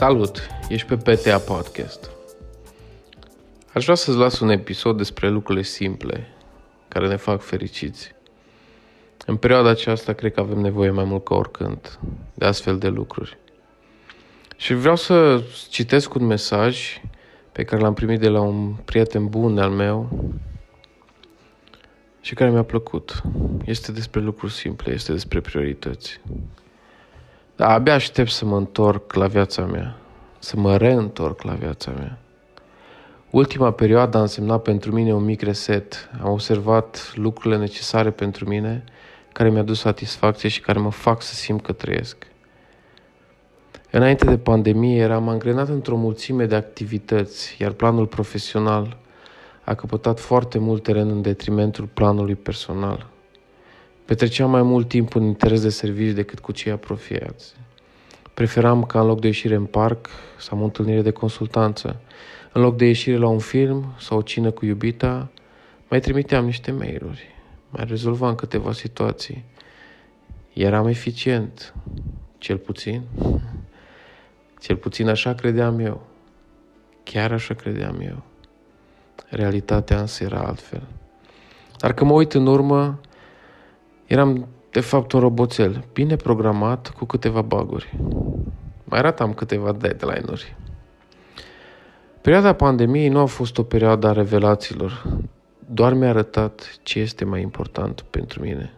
Salut! 0.00 0.46
Ești 0.68 0.86
pe 0.86 0.96
PTA 0.96 1.38
Podcast. 1.38 2.10
Aș 3.72 3.82
vrea 3.82 3.94
să-ți 3.94 4.16
las 4.16 4.40
un 4.40 4.48
episod 4.48 4.96
despre 4.96 5.28
lucrurile 5.28 5.64
simple 5.64 6.28
care 6.88 7.08
ne 7.08 7.16
fac 7.16 7.40
fericiți. 7.40 8.14
În 9.26 9.36
perioada 9.36 9.68
aceasta 9.68 10.12
cred 10.12 10.32
că 10.32 10.40
avem 10.40 10.58
nevoie 10.58 10.90
mai 10.90 11.04
mult 11.04 11.24
ca 11.24 11.34
oricând 11.34 11.98
de 12.34 12.44
astfel 12.44 12.78
de 12.78 12.88
lucruri. 12.88 13.38
Și 14.56 14.74
vreau 14.74 14.96
să 14.96 15.42
citesc 15.68 16.14
un 16.14 16.26
mesaj 16.26 17.00
pe 17.52 17.64
care 17.64 17.82
l-am 17.82 17.94
primit 17.94 18.20
de 18.20 18.28
la 18.28 18.40
un 18.40 18.74
prieten 18.84 19.26
bun 19.26 19.58
al 19.58 19.70
meu 19.70 20.30
și 22.20 22.34
care 22.34 22.50
mi-a 22.50 22.64
plăcut. 22.64 23.22
Este 23.64 23.92
despre 23.92 24.20
lucruri 24.20 24.52
simple, 24.52 24.92
este 24.92 25.12
despre 25.12 25.40
priorități. 25.40 26.20
Dar 27.60 27.70
abia 27.70 27.94
aștept 27.94 28.30
să 28.30 28.44
mă 28.44 28.56
întorc 28.56 29.14
la 29.14 29.26
viața 29.26 29.64
mea, 29.64 29.96
să 30.38 30.56
mă 30.56 30.76
reîntorc 30.76 31.42
la 31.42 31.52
viața 31.52 31.90
mea. 31.90 32.18
Ultima 33.30 33.70
perioadă 33.70 34.18
a 34.18 34.20
însemnat 34.20 34.62
pentru 34.62 34.92
mine 34.92 35.14
un 35.14 35.24
mic 35.24 35.42
reset. 35.42 36.10
Am 36.22 36.30
observat 36.30 37.12
lucrurile 37.14 37.60
necesare 37.60 38.10
pentru 38.10 38.48
mine, 38.48 38.84
care 39.32 39.50
mi-a 39.50 39.62
dus 39.62 39.78
satisfacție 39.80 40.48
și 40.48 40.60
care 40.60 40.78
mă 40.78 40.90
fac 40.90 41.22
să 41.22 41.34
simt 41.34 41.62
că 41.62 41.72
trăiesc. 41.72 42.26
Înainte 43.90 44.24
de 44.24 44.38
pandemie 44.38 45.00
eram 45.00 45.28
angrenat 45.28 45.68
într-o 45.68 45.96
mulțime 45.96 46.46
de 46.46 46.54
activități, 46.54 47.56
iar 47.58 47.70
planul 47.70 48.06
profesional 48.06 48.96
a 49.64 49.74
căpătat 49.74 50.20
foarte 50.20 50.58
mult 50.58 50.82
teren 50.82 51.08
în 51.08 51.22
detrimentul 51.22 51.88
planului 51.94 52.34
personal. 52.34 53.09
Petreceam 54.10 54.50
mai 54.50 54.62
mult 54.62 54.88
timp 54.88 55.14
în 55.14 55.22
interes 55.22 55.62
de 55.62 55.68
serviciu 55.68 56.12
decât 56.12 56.38
cu 56.38 56.52
cei 56.52 56.72
apropiați. 56.72 57.54
Preferam 58.34 58.84
ca 58.84 59.00
în 59.00 59.06
loc 59.06 59.20
de 59.20 59.26
ieșire 59.26 59.54
în 59.54 59.64
parc 59.64 60.08
să 60.38 60.48
am 60.52 60.60
o 60.60 60.64
întâlnire 60.64 61.02
de 61.02 61.10
consultanță. 61.10 62.00
În 62.52 62.62
loc 62.62 62.76
de 62.76 62.86
ieșire 62.86 63.16
la 63.16 63.28
un 63.28 63.38
film 63.38 63.94
sau 63.98 64.18
o 64.18 64.22
cină 64.22 64.50
cu 64.50 64.64
iubita, 64.66 65.30
mai 65.88 66.00
trimiteam 66.00 66.44
niște 66.44 66.70
mail-uri. 66.70 67.26
Mai 67.68 67.84
rezolvam 67.88 68.34
câteva 68.34 68.72
situații. 68.72 69.44
Eram 70.52 70.86
eficient, 70.86 71.74
cel 72.38 72.56
puțin. 72.56 73.02
Cel 74.60 74.76
puțin 74.76 75.08
așa 75.08 75.34
credeam 75.34 75.78
eu. 75.78 76.06
Chiar 77.02 77.32
așa 77.32 77.54
credeam 77.54 78.00
eu. 78.00 78.22
Realitatea 79.28 80.00
însă 80.00 80.24
era 80.24 80.40
altfel. 80.40 80.82
Dar 81.78 81.92
când 81.92 82.10
mă 82.10 82.16
uit 82.16 82.32
în 82.32 82.46
urmă, 82.46 83.00
eram 84.10 84.48
de 84.70 84.80
fapt 84.80 85.12
un 85.12 85.20
roboțel, 85.20 85.84
bine 85.92 86.16
programat, 86.16 86.88
cu 86.88 87.04
câteva 87.04 87.42
baguri. 87.42 87.96
Mai 88.84 89.00
ratam 89.00 89.34
câteva 89.34 89.72
deadline-uri. 89.72 90.56
Perioada 92.20 92.52
pandemiei 92.52 93.08
nu 93.08 93.18
a 93.18 93.24
fost 93.24 93.58
o 93.58 93.62
perioadă 93.62 94.06
a 94.06 94.12
revelațiilor, 94.12 95.06
doar 95.66 95.92
mi-a 95.92 96.08
arătat 96.08 96.78
ce 96.82 96.98
este 96.98 97.24
mai 97.24 97.40
important 97.40 98.00
pentru 98.00 98.42
mine. 98.42 98.72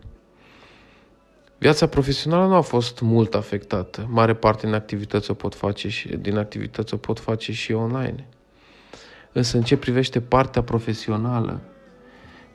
Viața 1.59 1.87
profesională 1.87 2.47
nu 2.47 2.55
a 2.55 2.61
fost 2.61 3.01
mult 3.01 3.35
afectată. 3.35 4.07
Mare 4.11 4.35
parte 4.35 4.67
din 4.67 4.75
activități 4.75 5.31
o 5.31 5.35
pot 5.35 5.55
face 5.55 5.89
și, 5.89 6.17
din 6.17 6.37
activități 6.37 6.95
o 6.95 6.97
pot 6.97 7.19
face 7.19 7.53
și 7.53 7.73
online. 7.73 8.29
Însă 9.33 9.57
în 9.57 9.63
ce 9.63 9.77
privește 9.77 10.21
partea 10.21 10.63
profesională, 10.63 11.61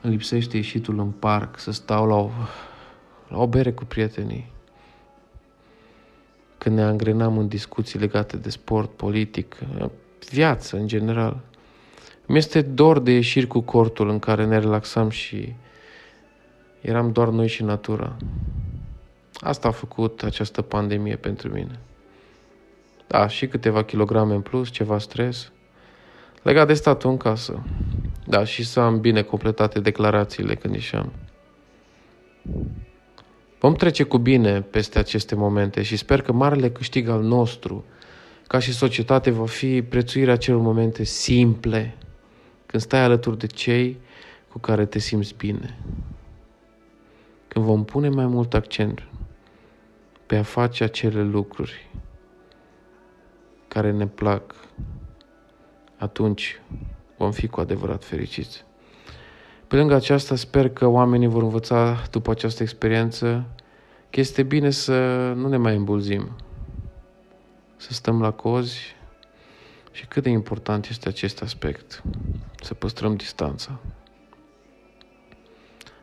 îmi 0.00 0.12
lipsește 0.12 0.56
ieșitul 0.56 0.98
în 0.98 1.10
parc, 1.10 1.58
să 1.58 1.72
stau 1.72 2.06
la 2.06 2.14
o, 2.14 2.30
la 3.28 3.38
o 3.38 3.46
bere 3.46 3.72
cu 3.72 3.84
prietenii. 3.84 4.52
Când 6.58 6.76
ne 6.76 6.82
angrenam 6.82 7.38
în 7.38 7.48
discuții 7.48 7.98
legate 7.98 8.36
de 8.36 8.50
sport, 8.50 8.90
politic, 8.90 9.56
viață 10.30 10.76
în 10.76 10.86
general. 10.86 11.40
Mi 12.26 12.36
este 12.36 12.62
dor 12.62 12.98
de 12.98 13.12
ieșiri 13.12 13.46
cu 13.46 13.60
cortul 13.60 14.08
în 14.08 14.18
care 14.18 14.44
ne 14.44 14.58
relaxam 14.58 15.10
și 15.10 15.54
eram 16.80 17.12
doar 17.12 17.28
noi 17.28 17.48
și 17.48 17.62
natura. 17.62 18.16
Asta 19.34 19.68
a 19.68 19.70
făcut 19.70 20.22
această 20.22 20.62
pandemie 20.62 21.16
pentru 21.16 21.52
mine. 21.52 21.78
Da, 23.06 23.28
și 23.28 23.46
câteva 23.46 23.84
kilograme 23.84 24.34
în 24.34 24.40
plus, 24.40 24.70
ceva 24.70 24.98
stres. 24.98 25.52
Legat 26.42 26.66
de 26.66 26.74
statul 26.74 27.10
în 27.10 27.16
casă. 27.16 27.62
Da, 28.26 28.44
și 28.44 28.64
să 28.64 28.80
am 28.80 29.00
bine 29.00 29.22
completate 29.22 29.80
declarațiile 29.80 30.54
când 30.54 30.74
ieșeam. 30.74 31.12
Vom 33.60 33.74
trece 33.74 34.02
cu 34.02 34.18
bine 34.18 34.62
peste 34.62 34.98
aceste 34.98 35.34
momente 35.34 35.82
și 35.82 35.96
sper 35.96 36.22
că 36.22 36.32
marele 36.32 36.70
câștig 36.70 37.08
al 37.08 37.22
nostru 37.22 37.84
ca 38.46 38.58
și 38.58 38.72
societate 38.72 39.30
va 39.30 39.46
fi 39.46 39.82
prețuirea 39.82 40.32
acelor 40.32 40.60
momente 40.60 41.04
simple, 41.04 41.96
când 42.66 42.82
stai 42.82 43.00
alături 43.00 43.38
de 43.38 43.46
cei 43.46 44.00
cu 44.48 44.58
care 44.58 44.86
te 44.86 44.98
simți 44.98 45.34
bine. 45.34 45.78
Când 47.48 47.64
vom 47.64 47.84
pune 47.84 48.08
mai 48.08 48.26
mult 48.26 48.54
accent 48.54 49.08
pe 50.26 50.36
a 50.36 50.42
face 50.42 50.84
acele 50.84 51.22
lucruri 51.22 51.90
care 53.68 53.92
ne 53.92 54.06
plac, 54.06 54.54
atunci 55.96 56.60
vom 57.16 57.32
fi 57.32 57.46
cu 57.46 57.60
adevărat 57.60 58.04
fericiți. 58.04 58.64
Pe 59.68 59.76
lângă 59.76 59.94
aceasta, 59.94 60.36
sper 60.36 60.68
că 60.68 60.86
oamenii 60.86 61.26
vor 61.26 61.42
învăța 61.42 62.02
după 62.10 62.30
această 62.30 62.62
experiență 62.62 63.44
că 64.10 64.20
este 64.20 64.42
bine 64.42 64.70
să 64.70 65.32
nu 65.36 65.48
ne 65.48 65.56
mai 65.56 65.76
îmbulzim, 65.76 66.36
să 67.76 67.92
stăm 67.92 68.20
la 68.20 68.30
cozi 68.30 68.96
și 69.92 70.06
cât 70.06 70.22
de 70.22 70.28
important 70.28 70.86
este 70.88 71.08
acest 71.08 71.42
aspect, 71.42 72.02
să 72.62 72.74
păstrăm 72.74 73.16
distanța. 73.16 73.78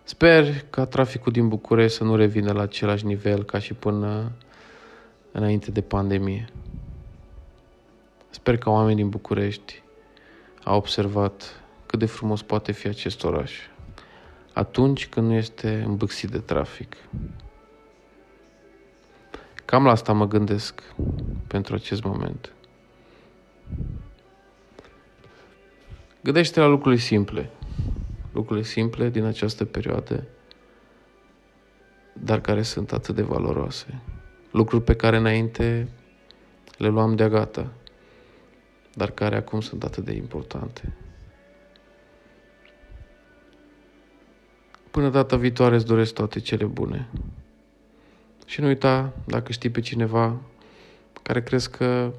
Sper 0.04 0.66
ca 0.70 0.86
traficul 0.86 1.32
din 1.32 1.48
București 1.48 1.98
să 1.98 2.04
nu 2.04 2.16
revină 2.16 2.52
la 2.52 2.62
același 2.62 3.06
nivel 3.06 3.44
ca 3.44 3.60
și 3.60 3.74
până 3.74 4.32
înainte 5.32 5.72
de 5.72 5.82
pandemie. 5.82 6.50
Sper 8.30 8.58
că 8.58 8.70
oamenii 8.70 8.96
din 8.96 9.10
București 9.10 9.84
au 10.64 10.78
observat 10.78 11.65
cât 11.96 12.08
de 12.08 12.14
frumos 12.14 12.42
poate 12.42 12.72
fi 12.72 12.88
acest 12.88 13.24
oraș 13.24 13.54
atunci 14.54 15.08
când 15.08 15.28
nu 15.28 15.34
este 15.34 15.84
îmbâxit 15.86 16.30
de 16.30 16.38
trafic. 16.38 16.96
Cam 19.66 19.84
la 19.86 19.92
asta 19.92 20.14
mă 20.14 20.28
gândesc 20.28 20.84
pentru 21.48 21.76
acest 21.76 22.04
moment. 22.04 22.54
Gândește 26.24 26.60
la 26.60 26.66
lucruri 26.66 26.98
simple. 26.98 27.50
Lucrurile 28.32 28.66
simple 28.66 29.10
din 29.10 29.24
această 29.24 29.66
perioadă, 29.66 30.24
dar 32.14 32.42
care 32.42 32.62
sunt 32.62 32.92
atât 32.92 33.16
de 33.16 33.22
valoroase. 33.22 34.02
Lucruri 34.52 34.84
pe 34.84 34.96
care 34.96 35.18
înainte 35.18 35.88
le 36.78 36.88
luam 36.88 37.16
de 37.16 37.30
gata, 37.30 37.72
dar 38.94 39.12
care 39.12 39.36
acum 39.36 39.62
sunt 39.62 39.84
atât 39.84 40.06
de 40.06 40.14
importante. 40.14 40.94
Până 44.96 45.10
data 45.10 45.36
viitoare 45.36 45.76
îți 45.76 45.86
doresc 45.86 46.14
toate 46.14 46.40
cele 46.40 46.66
bune. 46.66 47.08
Și 48.46 48.62
nu 48.62 48.68
uita, 48.68 49.14
dacă 49.26 49.52
știi 49.52 49.70
pe 49.70 49.80
cineva 49.80 50.42
care 51.22 51.42
crezi 51.42 51.70
că 51.70 52.14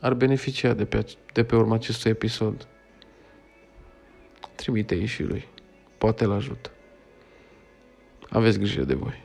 ar 0.00 0.14
beneficia 0.14 0.72
de 0.72 0.84
pe, 0.84 1.06
de 1.32 1.44
pe 1.44 1.56
urma 1.56 1.74
acestui 1.74 2.10
episod, 2.10 2.68
trimite-i 4.54 5.04
și 5.04 5.22
lui. 5.22 5.48
Poate 5.98 6.24
l 6.24 6.30
ajută. 6.30 6.70
Aveți 8.28 8.58
grijă 8.58 8.82
de 8.82 8.94
voi. 8.94 9.24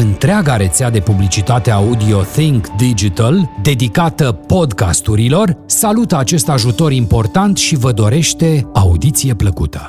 Întreaga 0.00 0.56
rețea 0.56 0.90
de 0.90 1.00
publicitate 1.00 1.70
audio 1.70 2.22
Think 2.22 2.66
Digital, 2.68 3.50
dedicată 3.62 4.32
podcasturilor, 4.32 5.56
salută 5.66 6.16
acest 6.16 6.48
ajutor 6.48 6.92
important 6.92 7.56
și 7.56 7.76
vă 7.76 7.92
dorește 7.92 8.66
audiție 8.72 9.34
plăcută. 9.34 9.88